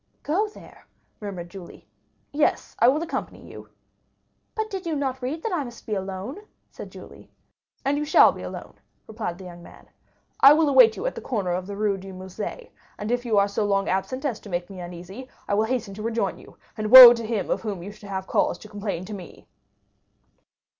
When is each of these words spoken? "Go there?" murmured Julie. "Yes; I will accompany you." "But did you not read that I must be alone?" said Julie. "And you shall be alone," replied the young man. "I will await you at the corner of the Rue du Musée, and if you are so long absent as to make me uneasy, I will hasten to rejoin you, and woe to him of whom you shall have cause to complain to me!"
"Go 0.23 0.47
there?" 0.47 0.87
murmured 1.19 1.49
Julie. 1.49 1.87
"Yes; 2.33 2.75
I 2.79 2.87
will 2.87 3.03
accompany 3.03 3.45
you." 3.45 3.69
"But 4.55 4.71
did 4.71 4.87
you 4.87 4.95
not 4.95 5.21
read 5.21 5.43
that 5.43 5.51
I 5.53 5.63
must 5.63 5.85
be 5.85 5.93
alone?" 5.93 6.39
said 6.71 6.89
Julie. 6.91 7.29
"And 7.85 7.99
you 7.99 8.03
shall 8.03 8.31
be 8.31 8.41
alone," 8.41 8.73
replied 9.05 9.37
the 9.37 9.43
young 9.43 9.61
man. 9.61 9.85
"I 10.39 10.53
will 10.53 10.67
await 10.69 10.97
you 10.97 11.05
at 11.05 11.13
the 11.13 11.21
corner 11.21 11.51
of 11.51 11.67
the 11.67 11.75
Rue 11.77 11.97
du 11.97 12.13
Musée, 12.13 12.71
and 12.97 13.11
if 13.11 13.25
you 13.27 13.37
are 13.37 13.47
so 13.47 13.63
long 13.63 13.87
absent 13.87 14.25
as 14.25 14.39
to 14.39 14.49
make 14.49 14.71
me 14.71 14.79
uneasy, 14.79 15.29
I 15.47 15.53
will 15.53 15.65
hasten 15.65 15.93
to 15.93 16.01
rejoin 16.01 16.39
you, 16.39 16.57
and 16.75 16.89
woe 16.91 17.13
to 17.13 17.23
him 17.23 17.51
of 17.51 17.61
whom 17.61 17.83
you 17.83 17.91
shall 17.91 18.09
have 18.09 18.25
cause 18.25 18.57
to 18.57 18.67
complain 18.67 19.05
to 19.05 19.13
me!" 19.13 19.47